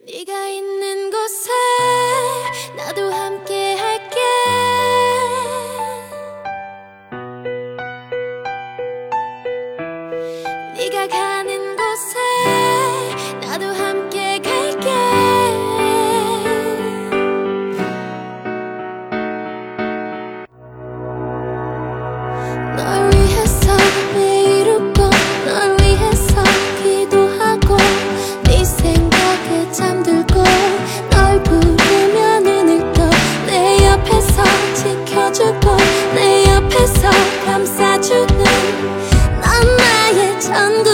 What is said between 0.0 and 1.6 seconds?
네가 있는 곳에